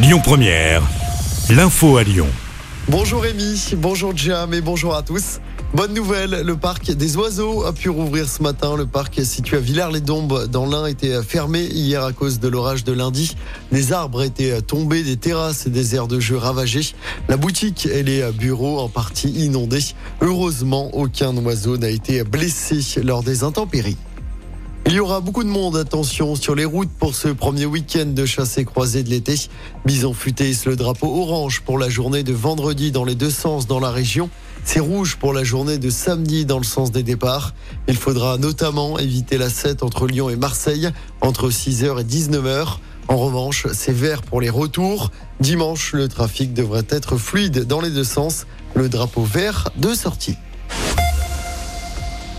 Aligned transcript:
Lyon 0.00 0.20
Première, 0.22 0.80
l'info 1.50 1.96
à 1.96 2.04
Lyon. 2.04 2.28
Bonjour 2.88 3.22
Rémi, 3.22 3.74
bonjour 3.78 4.16
Jam 4.16 4.54
et 4.54 4.60
bonjour 4.60 4.94
à 4.94 5.02
tous. 5.02 5.40
Bonne 5.74 5.92
nouvelle, 5.92 6.42
le 6.44 6.56
parc 6.56 6.92
des 6.92 7.16
oiseaux 7.16 7.64
a 7.64 7.72
pu 7.72 7.90
rouvrir 7.90 8.28
ce 8.28 8.40
matin. 8.40 8.76
Le 8.76 8.86
parc 8.86 9.20
situé 9.24 9.56
à 9.56 9.60
Villars-les-Dombes 9.60 10.46
dans 10.46 10.66
l'Ain 10.66 10.86
était 10.86 11.20
fermé 11.24 11.64
hier 11.64 12.04
à 12.04 12.12
cause 12.12 12.38
de 12.38 12.46
l'orage 12.46 12.84
de 12.84 12.92
lundi. 12.92 13.34
Des 13.72 13.92
arbres 13.92 14.22
étaient 14.22 14.62
tombés, 14.62 15.02
des 15.02 15.16
terrasses 15.16 15.66
et 15.66 15.70
des 15.70 15.96
aires 15.96 16.06
de 16.06 16.20
jeu 16.20 16.36
ravagées. 16.36 16.94
La 17.28 17.36
boutique 17.36 17.86
et 17.86 18.04
les 18.04 18.30
bureaux 18.30 18.78
en 18.78 18.88
partie 18.88 19.30
inondés. 19.30 19.96
Heureusement, 20.20 20.90
aucun 20.94 21.36
oiseau 21.38 21.76
n'a 21.76 21.90
été 21.90 22.22
blessé 22.22 23.02
lors 23.02 23.24
des 23.24 23.42
intempéries. 23.42 23.96
Il 24.90 24.94
y 24.94 25.00
aura 25.00 25.20
beaucoup 25.20 25.44
de 25.44 25.50
monde, 25.50 25.76
attention, 25.76 26.34
sur 26.34 26.54
les 26.54 26.64
routes 26.64 26.88
pour 26.88 27.14
ce 27.14 27.28
premier 27.28 27.66
week-end 27.66 28.06
de 28.06 28.24
chassé 28.24 28.64
croisé 28.64 29.02
de 29.02 29.10
l'été. 29.10 29.34
Bison 29.84 30.14
futé 30.14 30.50
le 30.64 30.76
drapeau 30.76 31.20
orange 31.20 31.60
pour 31.60 31.78
la 31.78 31.90
journée 31.90 32.22
de 32.22 32.32
vendredi 32.32 32.90
dans 32.90 33.04
les 33.04 33.14
deux 33.14 33.28
sens 33.28 33.66
dans 33.66 33.80
la 33.80 33.90
région. 33.90 34.30
C'est 34.64 34.80
rouge 34.80 35.16
pour 35.16 35.34
la 35.34 35.44
journée 35.44 35.76
de 35.76 35.90
samedi 35.90 36.46
dans 36.46 36.56
le 36.56 36.64
sens 36.64 36.90
des 36.90 37.02
départs. 37.02 37.52
Il 37.86 37.98
faudra 37.98 38.38
notamment 38.38 38.98
éviter 38.98 39.36
la 39.36 39.50
7 39.50 39.82
entre 39.82 40.06
Lyon 40.06 40.30
et 40.30 40.36
Marseille 40.36 40.88
entre 41.20 41.50
6h 41.50 42.00
et 42.00 42.04
19h. 42.04 42.78
En 43.08 43.18
revanche, 43.18 43.66
c'est 43.74 43.92
vert 43.92 44.22
pour 44.22 44.40
les 44.40 44.48
retours. 44.48 45.10
Dimanche, 45.38 45.92
le 45.92 46.08
trafic 46.08 46.54
devrait 46.54 46.86
être 46.88 47.18
fluide 47.18 47.66
dans 47.66 47.82
les 47.82 47.90
deux 47.90 48.04
sens. 48.04 48.46
Le 48.74 48.88
drapeau 48.88 49.22
vert 49.22 49.68
de 49.76 49.92
sortie. 49.92 50.38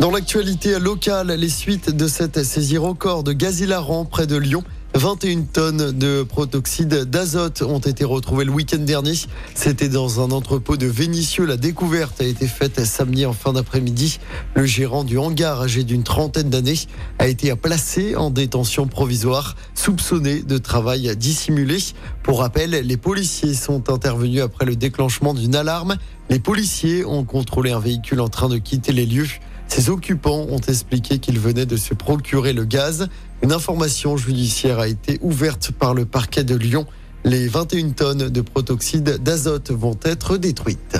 Dans 0.00 0.12
l'actualité 0.12 0.78
locale, 0.78 1.32
les 1.32 1.48
suites 1.48 1.90
de 1.90 2.06
cette 2.06 2.44
saisie 2.44 2.78
record 2.78 3.24
de 3.24 3.32
gaz 3.32 3.58
hilarant 3.58 4.04
près 4.04 4.28
de 4.28 4.36
Lyon. 4.36 4.62
21 4.94 5.42
tonnes 5.52 5.90
de 5.90 6.22
protoxyde 6.22 7.04
d'azote 7.04 7.62
ont 7.62 7.80
été 7.80 8.04
retrouvées 8.04 8.44
le 8.44 8.52
week-end 8.52 8.78
dernier. 8.78 9.14
C'était 9.56 9.88
dans 9.88 10.20
un 10.20 10.30
entrepôt 10.30 10.76
de 10.76 10.86
Vénissieux. 10.86 11.44
La 11.46 11.56
découverte 11.56 12.20
a 12.20 12.24
été 12.24 12.46
faite 12.46 12.84
samedi 12.84 13.26
en 13.26 13.32
fin 13.32 13.54
d'après-midi. 13.54 14.20
Le 14.54 14.64
gérant 14.66 15.02
du 15.02 15.18
hangar, 15.18 15.62
âgé 15.62 15.82
d'une 15.82 16.04
trentaine 16.04 16.48
d'années, 16.48 16.78
a 17.18 17.26
été 17.26 17.52
placé 17.56 18.14
en 18.14 18.30
détention 18.30 18.86
provisoire, 18.86 19.56
soupçonné 19.74 20.42
de 20.42 20.58
travail 20.58 21.12
dissimulé. 21.16 21.78
Pour 22.22 22.38
rappel, 22.38 22.70
les 22.70 22.96
policiers 22.96 23.54
sont 23.54 23.90
intervenus 23.90 24.42
après 24.42 24.64
le 24.64 24.76
déclenchement 24.76 25.34
d'une 25.34 25.56
alarme. 25.56 25.96
Les 26.30 26.38
policiers 26.38 27.04
ont 27.04 27.24
contrôlé 27.24 27.72
un 27.72 27.80
véhicule 27.80 28.20
en 28.20 28.28
train 28.28 28.48
de 28.48 28.58
quitter 28.58 28.92
les 28.92 29.04
lieux. 29.04 29.28
Ses 29.68 29.90
occupants 29.90 30.46
ont 30.48 30.60
expliqué 30.60 31.18
qu'ils 31.18 31.38
venaient 31.38 31.66
de 31.66 31.76
se 31.76 31.94
procurer 31.94 32.52
le 32.52 32.64
gaz. 32.64 33.08
Une 33.42 33.52
information 33.52 34.16
judiciaire 34.16 34.80
a 34.80 34.88
été 34.88 35.18
ouverte 35.22 35.70
par 35.70 35.94
le 35.94 36.04
parquet 36.04 36.42
de 36.42 36.56
Lyon. 36.56 36.86
Les 37.24 37.46
21 37.46 37.90
tonnes 37.90 38.28
de 38.28 38.40
protoxyde 38.40 39.22
d'azote 39.22 39.70
vont 39.70 39.98
être 40.02 40.36
détruites. 40.36 40.98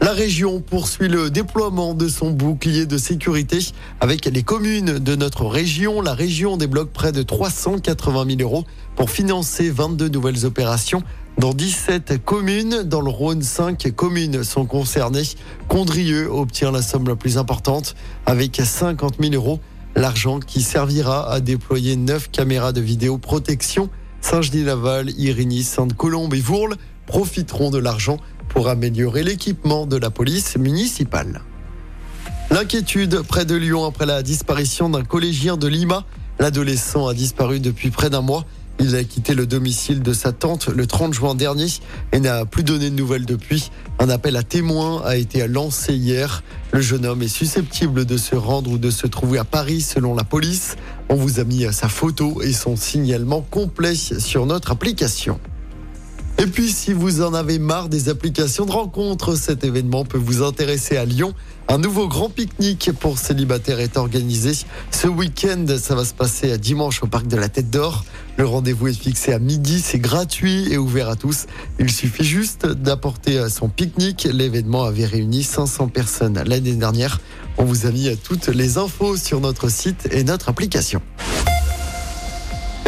La 0.00 0.12
région 0.12 0.60
poursuit 0.60 1.08
le 1.08 1.30
déploiement 1.30 1.94
de 1.94 2.08
son 2.08 2.30
bouclier 2.30 2.84
de 2.84 2.98
sécurité 2.98 3.58
avec 4.00 4.26
les 4.26 4.42
communes 4.42 4.98
de 4.98 5.16
notre 5.16 5.46
région. 5.46 6.02
La 6.02 6.14
région 6.14 6.56
débloque 6.56 6.90
près 6.90 7.10
de 7.10 7.22
380 7.22 8.36
000 8.36 8.42
euros 8.42 8.64
pour 8.96 9.10
financer 9.10 9.70
22 9.70 10.08
nouvelles 10.08 10.44
opérations 10.44 11.02
dans 11.38 11.52
17 11.52 12.24
communes, 12.24 12.84
dans 12.84 13.00
le 13.00 13.10
Rhône, 13.10 13.42
5 13.42 13.92
communes 13.94 14.44
sont 14.44 14.66
concernées. 14.66 15.24
Condrieu 15.68 16.30
obtient 16.30 16.70
la 16.70 16.80
somme 16.80 17.08
la 17.08 17.16
plus 17.16 17.38
importante 17.38 17.96
avec 18.24 18.60
50 18.62 19.16
000 19.20 19.34
euros. 19.34 19.60
L'argent 19.96 20.38
qui 20.38 20.62
servira 20.62 21.30
à 21.30 21.40
déployer 21.40 21.96
9 21.96 22.30
caméras 22.30 22.72
de 22.72 22.80
vidéoprotection. 22.80 23.90
Saint-Genis-Laval, 24.20 25.10
Irigny, 25.18 25.64
Sainte-Colombe 25.64 26.34
et 26.34 26.40
Vourles 26.40 26.76
profiteront 27.06 27.70
de 27.70 27.78
l'argent 27.78 28.18
pour 28.48 28.68
améliorer 28.68 29.24
l'équipement 29.24 29.86
de 29.86 29.96
la 29.96 30.10
police 30.10 30.56
municipale. 30.56 31.42
L'inquiétude 32.50 33.22
près 33.22 33.44
de 33.44 33.56
Lyon 33.56 33.84
après 33.84 34.06
la 34.06 34.22
disparition 34.22 34.88
d'un 34.88 35.02
collégien 35.02 35.56
de 35.56 35.66
Lima. 35.66 36.04
L'adolescent 36.38 37.08
a 37.08 37.14
disparu 37.14 37.58
depuis 37.58 37.90
près 37.90 38.10
d'un 38.10 38.20
mois. 38.20 38.44
Il 38.80 38.96
a 38.96 39.04
quitté 39.04 39.34
le 39.34 39.46
domicile 39.46 40.02
de 40.02 40.12
sa 40.12 40.32
tante 40.32 40.68
le 40.68 40.86
30 40.86 41.14
juin 41.14 41.34
dernier 41.34 41.68
et 42.12 42.20
n'a 42.20 42.44
plus 42.44 42.64
donné 42.64 42.90
de 42.90 42.94
nouvelles 42.94 43.24
depuis. 43.24 43.70
Un 43.98 44.08
appel 44.08 44.36
à 44.36 44.42
témoins 44.42 45.02
a 45.04 45.16
été 45.16 45.46
lancé 45.46 45.94
hier. 45.94 46.42
Le 46.72 46.80
jeune 46.80 47.06
homme 47.06 47.22
est 47.22 47.28
susceptible 47.28 48.04
de 48.04 48.16
se 48.16 48.34
rendre 48.34 48.72
ou 48.72 48.78
de 48.78 48.90
se 48.90 49.06
trouver 49.06 49.38
à 49.38 49.44
Paris 49.44 49.80
selon 49.80 50.14
la 50.14 50.24
police. 50.24 50.76
On 51.08 51.14
vous 51.14 51.38
a 51.38 51.44
mis 51.44 51.64
sa 51.72 51.88
photo 51.88 52.42
et 52.42 52.52
son 52.52 52.76
signalement 52.76 53.42
complet 53.42 53.94
sur 53.94 54.46
notre 54.46 54.72
application. 54.72 55.38
Et 56.38 56.46
puis, 56.46 56.70
si 56.72 56.92
vous 56.92 57.22
en 57.22 57.32
avez 57.32 57.60
marre 57.60 57.88
des 57.88 58.08
applications 58.08 58.66
de 58.66 58.72
rencontres, 58.72 59.36
cet 59.36 59.62
événement 59.62 60.04
peut 60.04 60.18
vous 60.18 60.42
intéresser 60.42 60.96
à 60.96 61.04
Lyon. 61.04 61.32
Un 61.68 61.78
nouveau 61.78 62.08
grand 62.08 62.28
pique-nique 62.28 62.90
pour 62.98 63.18
célibataires 63.18 63.78
est 63.78 63.96
organisé. 63.96 64.52
Ce 64.90 65.06
week-end, 65.06 65.64
ça 65.78 65.94
va 65.94 66.04
se 66.04 66.12
passer 66.12 66.50
à 66.50 66.58
dimanche 66.58 67.02
au 67.02 67.06
parc 67.06 67.28
de 67.28 67.36
la 67.36 67.48
Tête 67.48 67.70
d'Or. 67.70 68.04
Le 68.36 68.46
rendez-vous 68.46 68.88
est 68.88 69.00
fixé 69.00 69.32
à 69.32 69.38
midi, 69.38 69.80
c'est 69.80 70.00
gratuit 70.00 70.72
et 70.72 70.76
ouvert 70.76 71.08
à 71.08 71.16
tous. 71.16 71.46
Il 71.78 71.90
suffit 71.90 72.24
juste 72.24 72.66
d'apporter 72.66 73.48
son 73.48 73.68
pique-nique. 73.68 74.28
L'événement 74.32 74.84
avait 74.84 75.06
réuni 75.06 75.44
500 75.44 75.88
personnes 75.88 76.42
l'année 76.44 76.74
dernière. 76.74 77.20
On 77.58 77.64
vous 77.64 77.86
a 77.86 77.90
mis 77.90 78.16
toutes 78.16 78.48
les 78.48 78.76
infos 78.76 79.16
sur 79.16 79.40
notre 79.40 79.68
site 79.68 80.08
et 80.10 80.24
notre 80.24 80.48
application. 80.48 81.00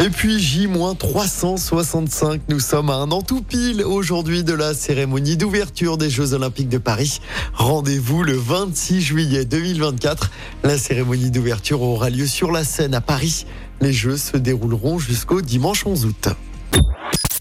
Et 0.07 0.09
puis 0.09 0.39
J-365, 0.39 2.39
nous 2.47 2.61
sommes 2.61 2.89
à 2.89 2.93
un 2.93 3.11
an 3.11 3.21
tout 3.21 3.41
pile 3.41 3.83
aujourd'hui 3.83 4.45
de 4.45 4.53
la 4.53 4.73
cérémonie 4.73 5.35
d'ouverture 5.35 5.97
des 5.97 6.09
Jeux 6.09 6.31
Olympiques 6.31 6.69
de 6.69 6.77
Paris. 6.77 7.19
Rendez-vous 7.53 8.23
le 8.23 8.37
26 8.37 9.01
juillet 9.01 9.43
2024. 9.43 10.31
La 10.63 10.77
cérémonie 10.77 11.29
d'ouverture 11.29 11.81
aura 11.81 12.09
lieu 12.09 12.25
sur 12.25 12.53
la 12.53 12.63
scène 12.63 12.93
à 12.93 13.01
Paris. 13.01 13.45
Les 13.81 13.91
Jeux 13.91 14.15
se 14.15 14.37
dérouleront 14.37 14.97
jusqu'au 14.97 15.41
dimanche 15.41 15.85
11 15.85 16.05
août. 16.05 16.29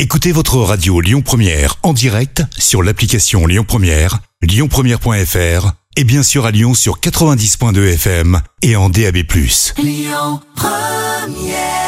Écoutez 0.01 0.33
votre 0.33 0.57
radio 0.57 1.01
Lyon 1.01 1.23
Première 1.23 1.77
en 1.85 1.93
direct 1.93 2.43
sur 2.59 2.83
l'application 2.83 3.47
Lyon 3.47 3.65
Première, 3.65 4.19
lyonpremière.fr 4.43 5.71
et 5.97 6.03
bien 6.03 6.25
sûr 6.25 6.47
à 6.47 6.51
Lyon 6.51 6.75
sur 6.75 6.99
90.2 6.99 7.93
FM 7.93 8.41
et 8.63 8.75
en 8.75 8.91
DAB+. 8.91 9.19
Lyon 9.79 10.41
Première 10.57 11.86